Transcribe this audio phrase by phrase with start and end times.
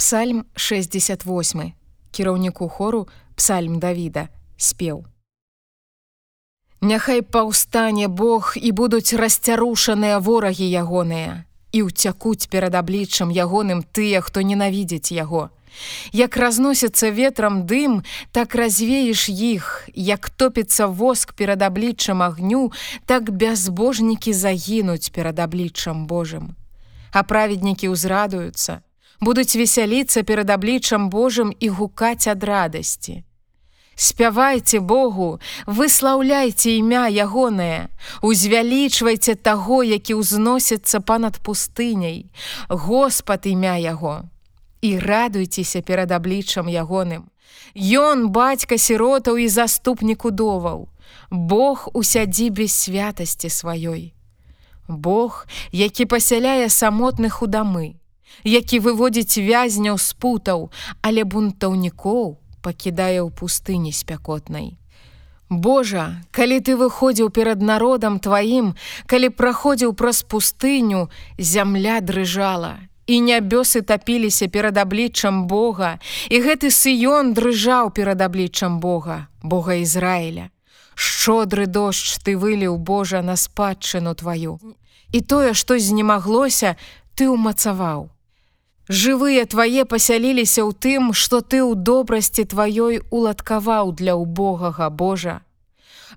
[0.00, 1.72] Псальм 68
[2.10, 5.04] кіраўніку хору псальм Давіда спеў.
[6.80, 11.44] Няхай паўстане Бог і будуць расцярушаныя ворагі ягоныя
[11.76, 15.52] і ўцякуць перад абліччам ягоным тыя, хто ненавідзець яго.
[16.16, 18.00] Як разносіцца ветрам дым,
[18.32, 22.72] так развееш іх, як топіцца воск перад абліччам агню,
[23.04, 26.56] так бязбожнікі загінуць перад абліччам Божым.
[27.12, 28.80] А праведнікі ўзрадуюцца,
[29.20, 33.22] будуць весяліцца перад абліччам Божым і гукаць ад радасці.
[34.00, 37.92] Спявайце Богу, выслаўляйце імя ягонае,
[38.24, 42.32] узвялічвайце таго, які ўзносіцца па-над пустыняй,
[42.68, 44.24] Господ імя яго.
[44.80, 47.28] І радуйцеся перад абліччам ягоным.
[47.76, 50.88] Ён бацька сіротаў і заступнік удоваў,
[51.30, 54.16] Бог у сядзібе святасці сваёй.
[54.88, 57.99] Бог, які пасяляе самотных у дамы,
[58.44, 60.70] які выводзіць вязняў з путаў,
[61.02, 64.76] але бунтаўнікоў, пакідае ў пустыні спякотнай.
[65.50, 68.74] Божа, калі ты выходзіў перад народам тваім,
[69.10, 72.78] калі праходзіў праз пустыню, зямля дрыжала,
[73.10, 75.98] і нябёсы тапіліся перад абліччам Бога,
[76.30, 80.54] і гэты сыён дрыжаў перад абліччам Бога, Бога Ізраіля.
[80.94, 84.60] Шчодры дождж ты выліў Божа на спадчыну тваю.
[85.10, 86.76] І тое, што знемаглося,
[87.18, 88.14] ты ўмацаваў.
[88.90, 95.46] Жывыя твае пасяліліся ў тым, што ты ў добрасці тваёй уладкаваў для ўбогага Божа.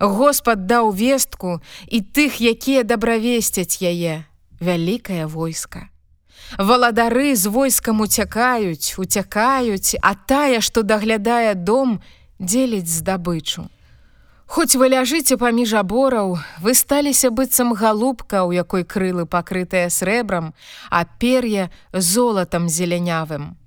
[0.02, 4.26] Господ даў вестку і тых, якія дабравесцяць яе,
[4.58, 5.94] вялікае войска.
[6.58, 12.02] Валадары з войскам уцякаюць, уцякаюць, а тая, што даглядае дом,
[12.42, 13.70] дзеліць здабычу.
[14.54, 20.54] Хоць вы ляжыце паміж абораў, вы сталіся быццам галубка, у якой крылы пакрытыя срэбрам,
[20.94, 23.58] а пер'е золатам зелянявым.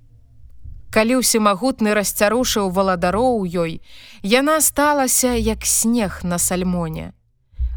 [0.95, 3.81] Калі ўсемагутны расцярушыў валадароў ёй,
[4.23, 7.11] яна сталася як снег на сальмоне.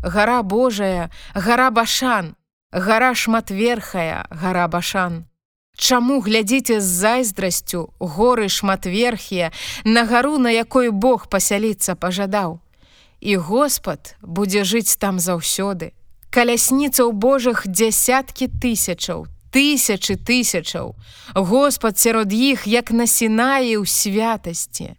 [0.06, 2.36] Гара Божая, гара башан,
[2.70, 5.26] гара шматверхая, гара башан.
[5.74, 9.50] Чаму глядзіце з зайздрасцю, горы шматверхія,
[9.82, 12.60] на гару, на якой Бог пасяліцца пажадаў
[13.20, 15.92] і Господ будзе жыць там заўсёды.
[16.30, 20.94] Калясніцаў Божых дзясяткі тысячаў, тысячы тысячаў.
[21.34, 24.96] Господ сярод іх як насінае ў святасці.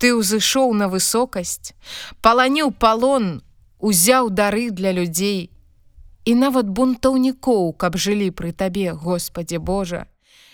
[0.00, 1.76] Ты ўзышоў на высокасць,
[2.24, 3.44] паланіў палон,
[3.78, 5.52] узяў дары для людзей
[6.24, 10.06] і нават бунтаўнікоў, каб жылі пры табе, Господе Божа,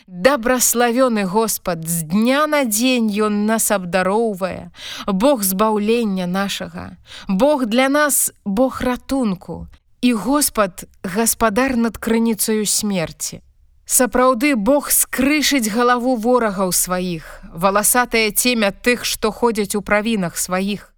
[0.06, 4.70] Дабраславёны Господ, з дня на дзень ён нас абдароўвае,
[5.06, 6.96] Бог збаўлення нашага,
[7.28, 9.66] Бог для нас Бог ратунку.
[10.00, 13.42] І Господ гаспадар над крыніцаю смерці.
[13.86, 20.95] Сапраўды Бог скрышыць галаву ворагаў сваіх, валасатае цемя тых, што ходзяць у правінах сваіх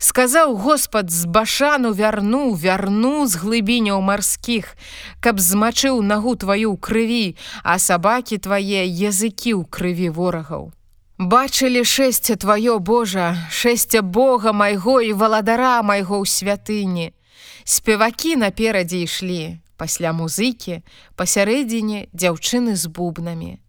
[0.00, 4.74] сказаў Господ з башану вярну вярну з глыбіняў марскіх
[5.20, 10.72] каб змачыў нагу тваю крыві а сабакі твае языкі ў крыві ворагаў
[11.20, 17.12] бачылі шэсце тваё Божа шэсце Бога майго і валадара майго ў святыні.
[17.68, 20.80] Спевакі наперадзе ішлі пасля музыкі
[21.20, 23.60] пасярэдзіне дзяўчыны з бубнамі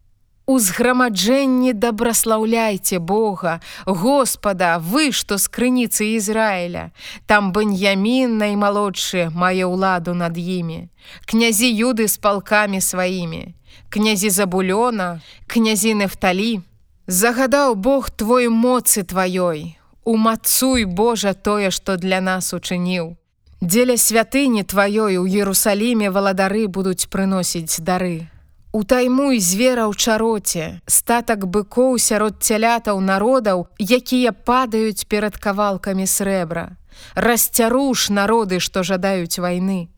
[0.46, 6.90] Узграмаджэнні дабраслаўляйце Бога, Господа, вы, што з крыніцы Ізраіля,
[7.25, 10.90] там баньямін наймалодшы мае ўладу над імі,
[11.30, 13.53] князі юды з палкамі сваімі,
[13.94, 16.66] князі забулёна, князі Нефталі,
[17.06, 23.16] загадаў Бог твой моцы тваёй, умацуй Божа тое, што для нас учыніў.
[23.62, 28.31] Дзеля святыні тваёй у Ерусаліме валадары будуць прыносіць дары.
[28.71, 36.79] Утаймуй звера ў чароце, статак быкоў сярод цялятаў народаў, якія падаюць перад кавалкамі срэбра.
[37.15, 39.91] Расцяруш народы, што жадаюць вайны.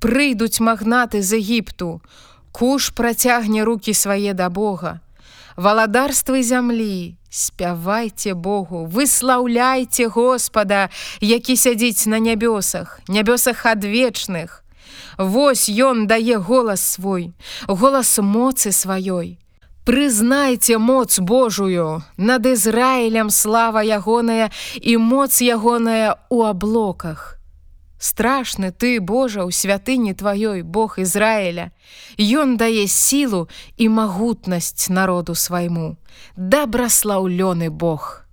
[0.00, 2.00] Прыйдуць магнаты з Егіпту,
[2.54, 5.00] Куш працягне руки свае да Бога.
[5.56, 10.88] Валадарствы зямлі, спявайце Богу, выслаўляйце Господа,
[11.20, 14.63] які сядзіць на нябёсах, нябёсах адвечных,
[15.18, 17.32] Вось ён дае голас свой,
[17.68, 19.38] голас моцы сваёй.
[19.84, 24.50] Прызнайце моц Божую, над Ізраілем слава ягоная
[24.80, 27.34] і моц ягоная ў аблоках.
[28.00, 31.70] Страшны ты, Божа, у святыні тваёй Бог Ізраіля.
[32.18, 35.96] Ён дае сілу і магутнасць народу свайму.
[36.36, 38.23] Дабраслаўлёны Бог.